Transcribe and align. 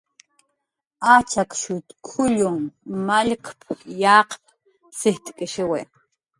"Achakshut 1.15 1.87
k""ullun 2.05 2.59
mallkp"" 3.05 3.59
yaqp"" 4.01 4.41
sijcx'k""ishiwi." 4.99 5.79